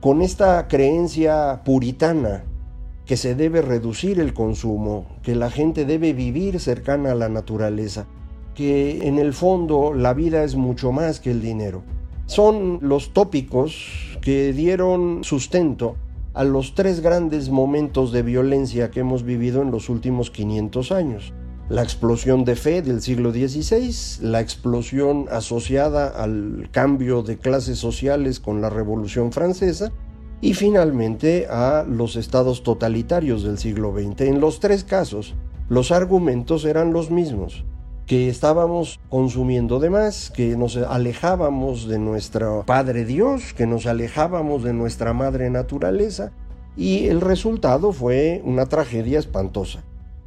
con 0.00 0.23
esta 0.23 0.69
creencia 0.69 1.62
puritana 1.65 2.45
que 3.05 3.17
se 3.17 3.35
debe 3.35 3.62
reducir 3.62 4.21
el 4.21 4.33
consumo, 4.33 5.07
que 5.25 5.35
la 5.35 5.50
gente 5.50 5.85
debe 5.85 6.12
vivir 6.12 6.61
cercana 6.61 7.12
a 7.12 7.17
la 7.17 7.29
naturaleza, 7.29 8.07
que 8.55 9.09
en 9.09 9.19
el 9.19 9.33
fondo 9.33 9.93
la 9.93 10.15
vida 10.15 10.45
es 10.45 10.55
mucho 10.55 10.93
más 10.93 11.19
que 11.19 11.33
el 11.33 11.43
dinero 11.43 11.83
son 12.31 12.79
los 12.81 13.13
tópicos 13.13 14.17
que 14.21 14.53
dieron 14.53 15.25
sustento 15.25 15.97
a 16.33 16.45
los 16.45 16.77
tres 16.77 17.01
grandes 17.01 17.51
momentos 17.51 18.13
de 18.13 18.23
violencia 18.23 18.93
que 18.93 19.01
hemos 19.01 19.25
vivido 19.25 19.63
en 19.63 19.73
los 19.73 19.89
últimos 19.89 20.31
500 20.31 20.93
años. 20.93 21.33
La 21.69 21.83
explosión 21.83 22.45
de 22.45 22.55
fe 22.55 22.83
del 22.83 23.03
siglo 23.03 23.33
XVI, 23.33 24.23
la 24.23 24.41
explosión 24.41 25.27
asociada 25.33 26.07
al 26.07 26.69
cambio 26.71 27.25
de 27.25 27.37
clases 27.37 27.79
sociales 27.79 28.39
con 28.39 28.61
la 28.61 28.71
Revolución 28.71 29.33
Francesa 29.33 29.91
y 30.41 30.55
finalmente 30.55 31.49
a 31.51 31.85
los 31.85 32.15
estados 32.15 32.63
totalitarios 32.63 33.43
del 33.43 33.59
siglo 33.59 33.93
XX. 33.93 34.21
En 34.21 34.41
los 34.41 34.61
tres 34.61 34.85
casos, 34.85 35.35
los 35.69 35.91
argumentos 35.91 36.65
eran 36.65 36.93
los 36.93 37.11
mismos 37.11 37.65
que 38.11 38.29
estábamos 38.29 38.99
consumiendo 39.09 39.79
de 39.79 39.88
más, 39.88 40.33
que 40.33 40.57
nos 40.57 40.76
alejábamos 40.76 41.87
de 41.87 42.00
nuestro 42.00 42.64
Padre 42.67 43.05
Dios, 43.05 43.55
que 43.55 43.69
nos 43.69 43.87
alejábamos 43.87 44.64
de 44.64 44.73
nuestra 44.73 45.12
Madre 45.12 45.49
Naturaleza, 45.49 46.33
y 46.76 47.07
el 47.07 47.21
resultado 47.21 47.93
fue 47.93 48.43
una 48.45 48.67
tragedia 48.67 49.21
espantosa, 49.21 49.85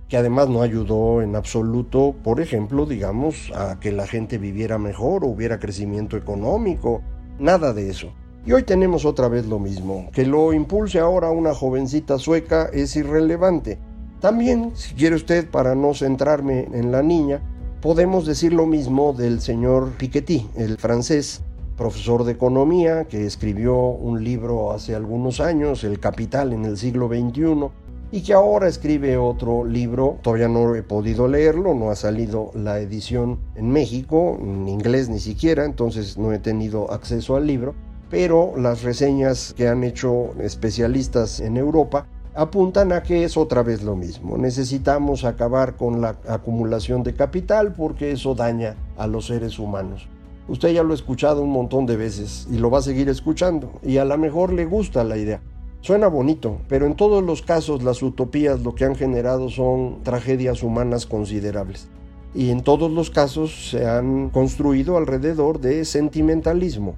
que 0.07 0.15
además 0.15 0.47
no 0.47 0.61
ayudó 0.61 1.21
en 1.21 1.35
absoluto, 1.35 2.15
por 2.23 2.39
ejemplo, 2.39 2.85
digamos, 2.85 3.51
a 3.53 3.77
que 3.81 3.91
la 3.91 4.07
gente 4.07 4.37
viviera 4.37 4.77
mejor 4.77 5.25
o 5.25 5.27
hubiera 5.27 5.59
crecimiento 5.59 6.15
económico, 6.15 7.01
nada 7.37 7.73
de 7.73 7.89
eso. 7.89 8.13
Y 8.45 8.53
hoy 8.53 8.63
tenemos 8.63 9.03
otra 9.03 9.27
vez 9.27 9.45
lo 9.45 9.59
mismo, 9.59 10.09
que 10.13 10.25
lo 10.25 10.53
impulse 10.53 10.99
ahora 10.99 11.31
una 11.31 11.53
jovencita 11.53 12.17
sueca 12.17 12.69
es 12.71 12.95
irrelevante. 12.95 13.77
También, 14.21 14.71
si 14.73 14.95
quiere 14.95 15.17
usted, 15.17 15.49
para 15.49 15.75
no 15.75 15.93
centrarme 15.93 16.69
en 16.71 16.93
la 16.93 17.03
niña, 17.03 17.41
Podemos 17.83 18.25
decir 18.25 18.53
lo 18.53 18.65
mismo 18.65 19.11
del 19.11 19.41
señor 19.41 19.91
Piketty, 19.97 20.47
el 20.55 20.77
francés, 20.77 21.41
profesor 21.75 22.23
de 22.23 22.31
economía, 22.31 23.09
que 23.09 23.25
escribió 23.25 23.75
un 23.75 24.23
libro 24.23 24.71
hace 24.71 24.95
algunos 24.95 25.41
años, 25.41 25.83
El 25.83 25.99
Capital 25.99 26.53
en 26.53 26.63
el 26.63 26.77
siglo 26.77 27.09
XXI, 27.09 27.67
y 28.09 28.23
que 28.23 28.31
ahora 28.31 28.69
escribe 28.69 29.17
otro 29.17 29.65
libro, 29.65 30.17
todavía 30.21 30.47
no 30.47 30.73
he 30.75 30.81
podido 30.81 31.27
leerlo, 31.27 31.73
no 31.73 31.91
ha 31.91 31.97
salido 31.97 32.51
la 32.53 32.79
edición 32.79 33.39
en 33.55 33.69
México, 33.69 34.37
en 34.39 34.69
inglés 34.69 35.09
ni 35.09 35.19
siquiera, 35.19 35.65
entonces 35.65 36.17
no 36.17 36.31
he 36.31 36.39
tenido 36.39 36.89
acceso 36.89 37.35
al 37.35 37.47
libro, 37.47 37.75
pero 38.09 38.53
las 38.55 38.83
reseñas 38.83 39.53
que 39.57 39.67
han 39.67 39.83
hecho 39.83 40.31
especialistas 40.39 41.41
en 41.41 41.57
Europa 41.57 42.07
apuntan 42.35 42.91
a 42.91 43.03
que 43.03 43.23
es 43.23 43.37
otra 43.37 43.61
vez 43.61 43.83
lo 43.83 43.95
mismo. 43.95 44.37
Necesitamos 44.37 45.23
acabar 45.23 45.75
con 45.75 46.01
la 46.01 46.17
acumulación 46.27 47.03
de 47.03 47.13
capital 47.13 47.73
porque 47.73 48.11
eso 48.11 48.33
daña 48.33 48.75
a 48.97 49.07
los 49.07 49.27
seres 49.27 49.59
humanos. 49.59 50.07
Usted 50.47 50.73
ya 50.73 50.83
lo 50.83 50.91
ha 50.91 50.95
escuchado 50.95 51.41
un 51.41 51.51
montón 51.51 51.85
de 51.85 51.95
veces 51.95 52.47
y 52.51 52.57
lo 52.57 52.69
va 52.69 52.79
a 52.79 52.83
seguir 52.83 53.07
escuchando 53.07 53.79
y 53.81 53.97
a 53.97 54.05
lo 54.05 54.17
mejor 54.17 54.51
le 54.51 54.65
gusta 54.65 55.03
la 55.03 55.17
idea. 55.17 55.41
Suena 55.81 56.07
bonito, 56.07 56.59
pero 56.67 56.85
en 56.85 56.95
todos 56.95 57.23
los 57.23 57.41
casos 57.41 57.83
las 57.83 58.01
utopías 58.01 58.61
lo 58.61 58.73
que 58.73 58.85
han 58.85 58.95
generado 58.95 59.49
son 59.49 60.01
tragedias 60.03 60.63
humanas 60.63 61.05
considerables. 61.05 61.87
Y 62.33 62.49
en 62.49 62.61
todos 62.61 62.89
los 62.91 63.09
casos 63.09 63.69
se 63.69 63.85
han 63.87 64.29
construido 64.29 64.97
alrededor 64.97 65.59
de 65.59 65.85
sentimentalismo, 65.85 66.95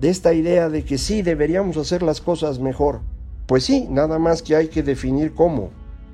de 0.00 0.08
esta 0.08 0.32
idea 0.32 0.68
de 0.68 0.84
que 0.84 0.98
sí 0.98 1.22
deberíamos 1.22 1.76
hacer 1.76 2.02
las 2.02 2.20
cosas 2.20 2.58
mejor, 2.58 3.00
pues 3.48 3.64
sí, 3.64 3.86
nada 3.88 4.18
más 4.18 4.42
que 4.42 4.54
hay 4.54 4.68
que 4.68 4.82
definir 4.82 5.32
cómo. 5.32 5.70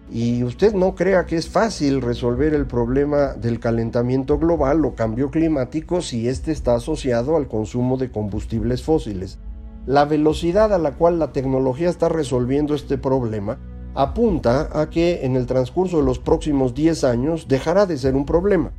Y 0.08 0.44
usted 0.44 0.72
no 0.72 0.94
crea 0.94 1.26
que 1.26 1.34
es 1.34 1.48
fácil 1.48 2.00
resolver 2.00 2.54
el 2.54 2.64
problema 2.66 3.32
del 3.32 3.58
calentamiento 3.58 4.38
global 4.38 4.84
o 4.84 4.94
cambio 4.94 5.32
climático 5.32 6.00
si 6.00 6.28
éste 6.28 6.52
está 6.52 6.76
asociado 6.76 7.36
al 7.36 7.48
consumo 7.48 7.96
de 7.96 8.12
combustibles 8.12 8.84
fósiles. 8.84 9.38
La 9.84 10.04
velocidad 10.04 10.72
a 10.72 10.78
la 10.78 10.92
cual 10.92 11.18
la 11.18 11.32
tecnología 11.32 11.90
está 11.90 12.08
resolviendo 12.08 12.76
este 12.76 12.98
problema 12.98 13.58
apunta 13.96 14.68
a 14.72 14.88
que 14.88 15.24
en 15.24 15.34
el 15.34 15.46
transcurso 15.46 15.96
de 15.96 16.04
los 16.04 16.20
próximos 16.20 16.72
10 16.72 17.02
años 17.02 17.48
dejará 17.48 17.84
de 17.86 17.98
ser 17.98 18.14
un 18.14 18.26
problema. 18.26 18.70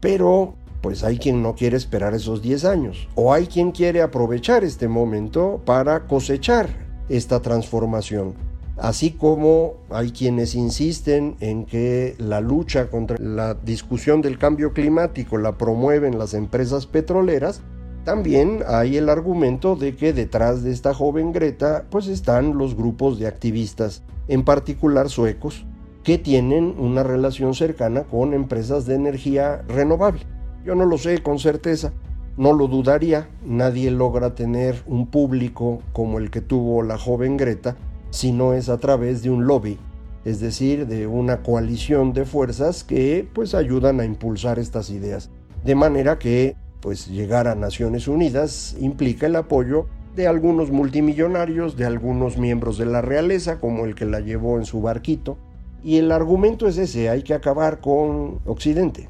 Pero 0.00 0.54
pues 0.80 1.04
hay 1.04 1.18
quien 1.18 1.40
no 1.40 1.54
quiere 1.54 1.76
esperar 1.76 2.14
esos 2.14 2.42
10 2.42 2.64
años 2.64 3.08
o 3.14 3.32
hay 3.32 3.46
quien 3.46 3.70
quiere 3.70 4.02
aprovechar 4.02 4.64
este 4.64 4.88
momento 4.88 5.60
para 5.64 6.08
cosechar 6.08 6.91
esta 7.08 7.40
transformación. 7.40 8.34
Así 8.76 9.10
como 9.10 9.74
hay 9.90 10.12
quienes 10.12 10.54
insisten 10.54 11.36
en 11.40 11.66
que 11.66 12.14
la 12.18 12.40
lucha 12.40 12.88
contra 12.90 13.18
la 13.18 13.54
discusión 13.54 14.22
del 14.22 14.38
cambio 14.38 14.72
climático 14.72 15.36
la 15.36 15.58
promueven 15.58 16.18
las 16.18 16.32
empresas 16.34 16.86
petroleras, 16.86 17.60
también 18.04 18.64
hay 18.66 18.96
el 18.96 19.08
argumento 19.08 19.76
de 19.76 19.94
que 19.94 20.12
detrás 20.12 20.64
de 20.64 20.72
esta 20.72 20.94
joven 20.94 21.32
Greta 21.32 21.84
pues 21.90 22.08
están 22.08 22.58
los 22.58 22.74
grupos 22.74 23.18
de 23.18 23.28
activistas, 23.28 24.02
en 24.26 24.42
particular 24.42 25.08
suecos, 25.08 25.64
que 26.02 26.18
tienen 26.18 26.74
una 26.78 27.04
relación 27.04 27.54
cercana 27.54 28.02
con 28.04 28.34
empresas 28.34 28.86
de 28.86 28.96
energía 28.96 29.62
renovable. 29.68 30.22
Yo 30.64 30.74
no 30.74 30.84
lo 30.84 30.98
sé 30.98 31.22
con 31.22 31.38
certeza, 31.38 31.92
no 32.36 32.52
lo 32.52 32.66
dudaría, 32.66 33.28
nadie 33.44 33.90
logra 33.90 34.34
tener 34.34 34.82
un 34.86 35.06
público 35.06 35.82
como 35.92 36.18
el 36.18 36.30
que 36.30 36.40
tuvo 36.40 36.82
la 36.82 36.98
joven 36.98 37.36
Greta 37.36 37.76
si 38.10 38.32
no 38.32 38.52
es 38.52 38.68
a 38.68 38.78
través 38.78 39.22
de 39.22 39.30
un 39.30 39.46
lobby, 39.46 39.78
es 40.24 40.40
decir, 40.40 40.86
de 40.86 41.06
una 41.06 41.42
coalición 41.42 42.12
de 42.12 42.24
fuerzas 42.24 42.84
que 42.84 43.28
pues 43.32 43.54
ayudan 43.54 44.00
a 44.00 44.04
impulsar 44.04 44.58
estas 44.58 44.90
ideas. 44.90 45.30
De 45.64 45.74
manera 45.74 46.18
que 46.18 46.56
pues 46.80 47.06
llegar 47.06 47.48
a 47.48 47.54
Naciones 47.54 48.08
Unidas 48.08 48.76
implica 48.80 49.26
el 49.26 49.36
apoyo 49.36 49.86
de 50.16 50.26
algunos 50.26 50.70
multimillonarios, 50.70 51.76
de 51.76 51.86
algunos 51.86 52.36
miembros 52.36 52.76
de 52.76 52.86
la 52.86 53.00
realeza, 53.00 53.60
como 53.60 53.84
el 53.84 53.94
que 53.94 54.04
la 54.04 54.20
llevó 54.20 54.58
en 54.58 54.64
su 54.64 54.82
barquito. 54.82 55.38
Y 55.84 55.98
el 55.98 56.12
argumento 56.12 56.66
es 56.66 56.76
ese, 56.78 57.08
hay 57.08 57.22
que 57.22 57.34
acabar 57.34 57.80
con 57.80 58.40
Occidente. 58.44 59.08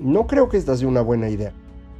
No 0.00 0.26
creo 0.26 0.48
que 0.48 0.56
esta 0.56 0.76
sea 0.76 0.88
una 0.88 1.00
buena 1.00 1.28
idea. 1.28 1.52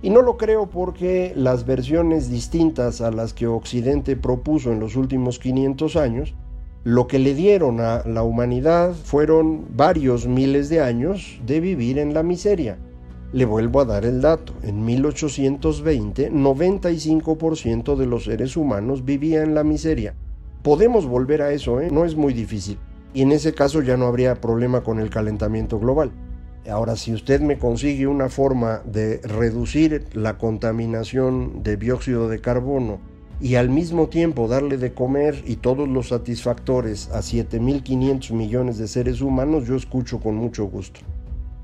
Y 0.07 0.11
no 0.11 0.23
lo 0.23 0.37
creo 0.37 0.67
porque 0.67 1.33
las 1.35 1.67
versiones 1.67 2.31
distintas 2.31 3.01
a 3.01 3.11
las 3.11 3.35
que 3.35 3.49
Occidente 3.49 4.15
propuso 4.15 4.71
en 4.71 4.79
los 4.79 4.95
últimos 4.95 5.41
500 5.41 5.97
años, 5.97 6.33
lo 6.85 7.09
que 7.09 7.19
le 7.19 7.35
dieron 7.35 7.81
a 7.81 8.05
la 8.07 8.23
humanidad 8.23 8.95
fueron 8.95 9.65
varios 9.75 10.29
miles 10.29 10.69
de 10.69 10.81
años 10.81 11.41
de 11.45 11.59
vivir 11.59 11.99
en 11.99 12.15
la 12.15 12.23
miseria. 12.23 12.79
Le 13.33 13.47
vuelvo 13.47 13.81
a 13.81 13.85
dar 13.85 14.05
el 14.05 14.21
dato. 14.21 14.53
En 14.63 14.85
1820, 14.85 16.31
95% 16.31 17.97
de 17.97 18.07
los 18.07 18.27
seres 18.27 18.57
humanos 18.57 19.05
vivía 19.05 19.43
en 19.43 19.57
la 19.57 19.65
miseria. 19.65 20.15
Podemos 20.63 21.05
volver 21.05 21.43
a 21.43 21.51
eso, 21.51 21.81
¿eh? 21.81 21.89
no 21.91 22.05
es 22.05 22.15
muy 22.15 22.33
difícil. 22.33 22.79
Y 23.13 23.23
en 23.23 23.33
ese 23.33 23.55
caso 23.55 23.83
ya 23.83 23.97
no 23.97 24.07
habría 24.07 24.41
problema 24.41 24.85
con 24.85 25.01
el 25.01 25.11
calentamiento 25.11 25.81
global. 25.81 26.13
Ahora, 26.71 26.97
si 26.97 27.13
usted 27.13 27.41
me 27.41 27.59
consigue 27.59 28.07
una 28.07 28.29
forma 28.29 28.83
de 28.85 29.19
reducir 29.19 30.07
la 30.13 30.39
contaminación 30.39 31.63
de 31.63 31.77
dióxido 31.77 32.29
de 32.29 32.41
carbono 32.41 32.99
y 33.41 33.55
al 33.55 33.69
mismo 33.69 34.09
tiempo 34.09 34.49
darle 34.49 34.77
de 34.77 34.95
comer 34.95 35.43
y 35.47 35.57
todos 35.57 35.89
los 35.89 36.09
satisfactores 36.09 37.11
a 37.13 37.21
7.500 37.21 38.33
millones 38.33 38.79
de 38.79 38.89
seres 38.89 39.21
humanos, 39.21 39.67
yo 39.67 39.77
escucho 39.77 40.21
con 40.21 40.35
mucho 40.37 40.65
gusto 40.65 41.01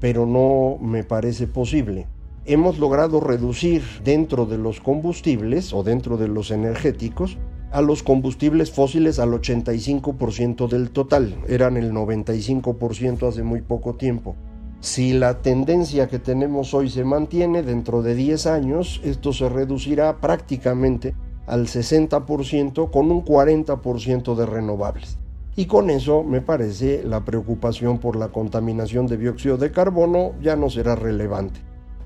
pero 0.03 0.27
no 0.27 0.79
me 0.85 1.05
parece 1.05 1.47
posible. 1.47 2.09
Hemos 2.45 2.81
logrado 2.81 3.21
reducir 3.21 3.85
dentro 4.03 4.47
de 4.47 4.59
los 4.59 4.81
combustibles 4.81 5.73
o 5.73 5.85
dentro 5.85 6.17
de 6.17 6.27
los 6.27 6.51
energéticos 6.51 7.39
a 7.71 7.81
los 7.81 8.03
combustibles 8.03 8.73
fósiles 8.73 9.21
al 9.21 9.31
85% 9.31 10.69
del 10.69 10.91
total. 10.91 11.37
Eran 11.47 11.77
el 11.77 11.93
95% 11.93 13.29
hace 13.29 13.45
muy 13.45 13.63
poco 13.63 13.95
tiempo. 13.95 14.35
Si 14.83 15.13
la 15.13 15.43
tendencia 15.43 16.09
que 16.09 16.19
tenemos 16.19 16.75
hoy 16.75 16.91
se 16.91 17.05
mantiene, 17.05 17.63
dentro 17.63 18.03
de 18.03 18.17
10 18.17 18.47
años 18.49 19.01
esto 19.05 19.33
se 19.33 19.49
reducirá 19.49 20.17
prácticamente 20.17 21.15
al 21.47 21.69
60% 21.69 22.91
con 22.91 23.13
un 23.13 23.25
40% 23.25 24.35
de 24.35 24.45
renovables. 24.45 25.19
Y 25.55 25.67
con 25.67 25.89
eso 25.89 26.25
me 26.25 26.41
parece 26.41 27.05
la 27.05 27.25
preocupación 27.25 27.99
por 27.99 28.17
la 28.17 28.31
contaminación 28.31 29.07
de 29.07 29.19
dióxido 29.19 29.57
de 29.57 29.71
carbono 29.71 30.33
ya 30.43 30.57
no 30.57 30.69
será 30.69 30.97
relevante. 30.97 31.61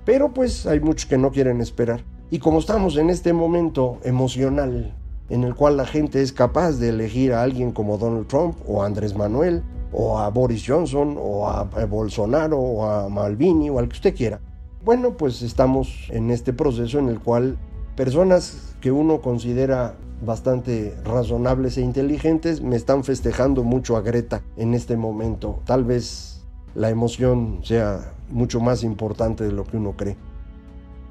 Pero 0.04 0.34
pues 0.34 0.66
hay 0.66 0.80
muchos 0.80 1.06
que 1.06 1.16
no 1.16 1.30
quieren 1.30 1.62
esperar. 1.62 2.04
Y 2.30 2.40
como 2.40 2.58
estamos 2.58 2.98
en 2.98 3.08
este 3.08 3.32
momento 3.32 4.00
emocional 4.04 4.94
en 5.30 5.44
el 5.44 5.54
cual 5.54 5.78
la 5.78 5.86
gente 5.86 6.20
es 6.20 6.34
capaz 6.34 6.72
de 6.72 6.90
elegir 6.90 7.32
a 7.32 7.42
alguien 7.42 7.72
como 7.72 7.96
Donald 7.96 8.26
Trump 8.26 8.54
o 8.68 8.82
Andrés 8.82 9.16
Manuel 9.16 9.62
o 9.92 10.18
a 10.18 10.28
Boris 10.30 10.64
Johnson 10.66 11.16
o 11.18 11.48
a 11.48 11.64
Bolsonaro 11.64 12.58
o 12.58 12.84
a 12.84 13.08
Malvini 13.08 13.70
o 13.70 13.78
al 13.78 13.88
que 13.88 13.94
usted 13.94 14.14
quiera. 14.14 14.40
Bueno, 14.84 15.16
pues 15.16 15.42
estamos 15.42 16.08
en 16.10 16.30
este 16.30 16.52
proceso 16.52 16.98
en 16.98 17.08
el 17.08 17.20
cual 17.20 17.58
personas 17.96 18.76
que 18.80 18.92
uno 18.92 19.20
considera 19.20 19.96
bastante 20.24 20.94
razonables 21.04 21.76
e 21.76 21.80
inteligentes 21.80 22.60
me 22.60 22.76
están 22.76 23.04
festejando 23.04 23.64
mucho 23.64 23.96
a 23.96 24.00
Greta 24.00 24.42
en 24.56 24.74
este 24.74 24.96
momento. 24.96 25.60
Tal 25.64 25.84
vez 25.84 26.44
la 26.74 26.90
emoción 26.90 27.60
sea 27.64 28.14
mucho 28.30 28.60
más 28.60 28.82
importante 28.82 29.44
de 29.44 29.52
lo 29.52 29.64
que 29.64 29.76
uno 29.76 29.94
cree. 29.96 30.16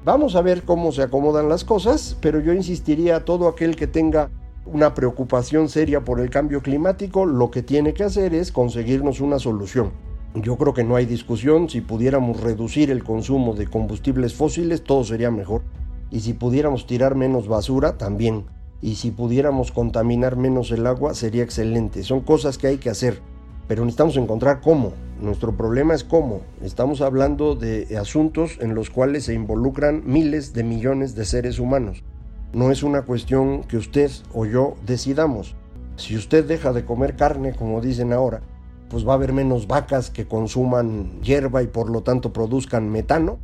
Vamos 0.04 0.36
a 0.36 0.42
ver 0.42 0.62
cómo 0.62 0.92
se 0.92 1.02
acomodan 1.02 1.48
las 1.48 1.64
cosas, 1.64 2.16
pero 2.20 2.40
yo 2.40 2.52
insistiría 2.52 3.16
a 3.16 3.24
todo 3.24 3.48
aquel 3.48 3.74
que 3.74 3.86
tenga 3.88 4.30
una 4.66 4.94
preocupación 4.94 5.68
seria 5.68 6.04
por 6.04 6.20
el 6.20 6.30
cambio 6.30 6.60
climático, 6.60 7.24
lo 7.24 7.50
que 7.50 7.62
tiene 7.62 7.94
que 7.94 8.04
hacer 8.04 8.34
es 8.34 8.52
conseguirnos 8.52 9.20
una 9.20 9.38
solución. 9.38 9.92
Yo 10.34 10.56
creo 10.56 10.74
que 10.74 10.84
no 10.84 10.96
hay 10.96 11.06
discusión, 11.06 11.70
si 11.70 11.80
pudiéramos 11.80 12.40
reducir 12.40 12.90
el 12.90 13.04
consumo 13.04 13.54
de 13.54 13.66
combustibles 13.66 14.34
fósiles, 14.34 14.84
todo 14.84 15.04
sería 15.04 15.30
mejor. 15.30 15.62
Y 16.10 16.20
si 16.20 16.34
pudiéramos 16.34 16.86
tirar 16.86 17.14
menos 17.14 17.48
basura, 17.48 17.96
también 17.96 18.44
y 18.82 18.96
si 18.96 19.10
pudiéramos 19.10 19.72
contaminar 19.72 20.36
menos 20.36 20.70
el 20.70 20.86
agua 20.86 21.14
sería 21.14 21.42
excelente. 21.42 22.02
Son 22.02 22.20
cosas 22.20 22.58
que 22.58 22.66
hay 22.66 22.76
que 22.76 22.90
hacer, 22.90 23.20
pero 23.68 23.84
necesitamos 23.84 24.16
encontrar 24.16 24.60
cómo. 24.60 24.92
Nuestro 25.20 25.56
problema 25.56 25.94
es 25.94 26.04
cómo. 26.04 26.42
Estamos 26.62 27.00
hablando 27.00 27.54
de 27.54 27.96
asuntos 27.96 28.58
en 28.60 28.74
los 28.74 28.90
cuales 28.90 29.24
se 29.24 29.34
involucran 29.34 30.02
miles 30.04 30.52
de 30.52 30.62
millones 30.62 31.14
de 31.14 31.24
seres 31.24 31.58
humanos. 31.58 32.04
No 32.52 32.70
es 32.70 32.82
una 32.82 33.02
cuestión 33.02 33.64
que 33.64 33.76
usted 33.76 34.10
o 34.32 34.46
yo 34.46 34.76
decidamos. 34.86 35.54
Si 35.96 36.16
usted 36.16 36.46
deja 36.46 36.72
de 36.72 36.84
comer 36.84 37.16
carne, 37.16 37.54
como 37.54 37.80
dicen 37.80 38.12
ahora, 38.12 38.42
pues 38.88 39.06
va 39.06 39.12
a 39.12 39.16
haber 39.16 39.32
menos 39.32 39.66
vacas 39.66 40.10
que 40.10 40.26
consuman 40.26 41.20
hierba 41.22 41.62
y 41.62 41.66
por 41.66 41.90
lo 41.90 42.02
tanto 42.02 42.32
produzcan 42.32 42.90
metano. 42.90 43.38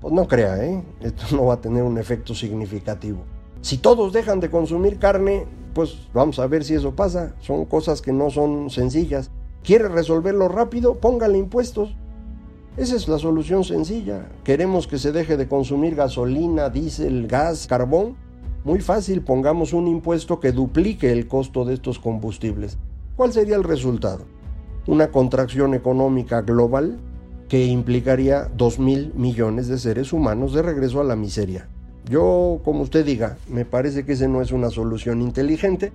Pues 0.00 0.12
no 0.12 0.26
crea, 0.28 0.64
¿eh? 0.64 0.82
Esto 1.00 1.24
no 1.36 1.46
va 1.46 1.54
a 1.54 1.60
tener 1.60 1.82
un 1.82 1.98
efecto 1.98 2.34
significativo. 2.34 3.18
Si 3.60 3.78
todos 3.78 4.12
dejan 4.12 4.40
de 4.40 4.50
consumir 4.50 4.98
carne, 4.98 5.46
pues 5.74 6.08
vamos 6.14 6.38
a 6.38 6.46
ver 6.46 6.64
si 6.64 6.74
eso 6.74 6.94
pasa. 6.94 7.34
Son 7.40 7.64
cosas 7.64 8.00
que 8.00 8.12
no 8.12 8.30
son 8.30 8.70
sencillas. 8.70 9.30
¿Quiere 9.62 9.88
resolverlo 9.88 10.48
rápido? 10.48 10.94
Póngale 10.96 11.38
impuestos. 11.38 11.96
Esa 12.76 12.94
es 12.94 13.08
la 13.08 13.18
solución 13.18 13.64
sencilla. 13.64 14.28
¿Queremos 14.44 14.86
que 14.86 14.98
se 14.98 15.10
deje 15.10 15.36
de 15.36 15.48
consumir 15.48 15.94
gasolina, 15.94 16.68
diésel, 16.68 17.26
gas, 17.26 17.66
carbón? 17.66 18.16
Muy 18.66 18.80
fácil, 18.80 19.22
pongamos 19.22 19.72
un 19.72 19.86
impuesto 19.86 20.40
que 20.40 20.50
duplique 20.50 21.12
el 21.12 21.28
costo 21.28 21.64
de 21.64 21.74
estos 21.74 22.00
combustibles. 22.00 22.78
¿Cuál 23.14 23.32
sería 23.32 23.54
el 23.54 23.62
resultado? 23.62 24.24
Una 24.88 25.12
contracción 25.12 25.72
económica 25.72 26.42
global 26.42 26.98
que 27.48 27.64
implicaría 27.66 28.50
2 28.56 28.80
mil 28.80 29.12
millones 29.14 29.68
de 29.68 29.78
seres 29.78 30.12
humanos 30.12 30.52
de 30.52 30.62
regreso 30.62 31.00
a 31.00 31.04
la 31.04 31.14
miseria. 31.14 31.68
Yo, 32.10 32.60
como 32.64 32.82
usted 32.82 33.06
diga, 33.06 33.36
me 33.48 33.64
parece 33.64 34.04
que 34.04 34.14
esa 34.14 34.26
no 34.26 34.42
es 34.42 34.50
una 34.50 34.70
solución 34.70 35.22
inteligente, 35.22 35.92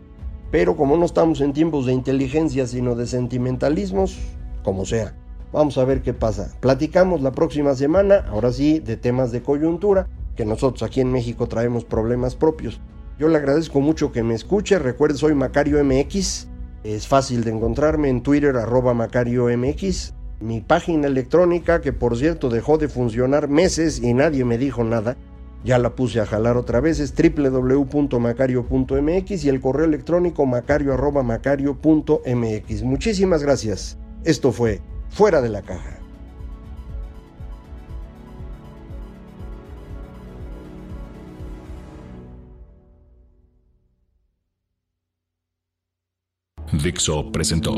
pero 0.49 0.77
como 0.77 0.95
no 0.95 1.03
estamos 1.03 1.41
en 1.41 1.51
tiempos 1.51 1.87
de 1.87 1.91
inteligencia, 1.91 2.67
sino 2.67 2.95
de 2.95 3.05
sentimentalismos, 3.05 4.17
como 4.63 4.85
sea. 4.85 5.13
Vamos 5.51 5.77
a 5.77 5.83
ver 5.83 6.01
qué 6.01 6.13
pasa. 6.13 6.55
Platicamos 6.61 7.21
la 7.21 7.33
próxima 7.33 7.75
semana, 7.75 8.25
ahora 8.29 8.53
sí, 8.53 8.79
de 8.79 8.95
temas 8.95 9.33
de 9.33 9.43
coyuntura, 9.43 10.07
que 10.35 10.45
nosotros 10.45 10.83
aquí 10.83 11.01
en 11.01 11.11
México 11.11 11.47
traemos 11.47 11.85
problemas 11.85 12.35
propios. 12.35 12.79
Yo 13.19 13.27
le 13.27 13.37
agradezco 13.37 13.81
mucho 13.81 14.11
que 14.11 14.23
me 14.23 14.33
escuche. 14.33 14.79
Recuerde, 14.79 15.17
soy 15.17 15.35
Macario 15.35 15.83
MX. 15.83 16.47
Es 16.83 17.07
fácil 17.07 17.43
de 17.43 17.51
encontrarme 17.51 18.09
en 18.09 18.23
Twitter, 18.23 18.57
arroba 18.57 18.93
Macario 18.93 19.47
MX. 19.55 20.13
Mi 20.39 20.61
página 20.61 21.07
electrónica, 21.07 21.81
que 21.81 21.93
por 21.93 22.17
cierto 22.17 22.49
dejó 22.49 22.79
de 22.79 22.87
funcionar 22.87 23.47
meses 23.47 24.01
y 24.01 24.15
nadie 24.15 24.43
me 24.43 24.57
dijo 24.57 24.83
nada, 24.83 25.15
ya 25.63 25.77
la 25.77 25.95
puse 25.95 26.19
a 26.19 26.25
jalar 26.25 26.57
otra 26.57 26.79
vez, 26.79 26.99
es 26.99 27.13
www.macario.mx 27.13 29.45
y 29.45 29.49
el 29.49 29.61
correo 29.61 29.85
electrónico 29.85 30.47
macario.macario.mx. 30.47 32.83
Muchísimas 32.83 33.43
gracias. 33.43 33.99
Esto 34.23 34.51
fue 34.51 34.81
Fuera 35.09 35.41
de 35.41 35.49
la 35.49 35.61
Caja. 35.61 36.00
Dixo 46.81 47.31
presentó 47.31 47.77